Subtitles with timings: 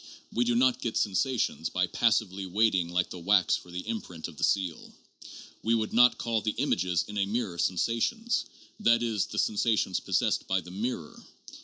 [0.31, 4.35] We do not get sensations by passively waiting like the wax for the imprint of
[4.37, 4.91] the seal.
[5.61, 8.45] "We would not call the images in a mirror sensations
[8.79, 11.23] (that is, the sensations possessed by the mirror).